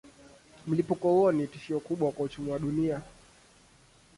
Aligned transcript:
Mlipuko 0.67 1.09
huo 1.13 1.31
ni 1.31 1.47
tishio 1.47 1.79
kubwa 1.79 2.11
kwa 2.11 2.25
uchumi 2.25 2.51
wa 2.51 2.59
dunia. 2.59 3.01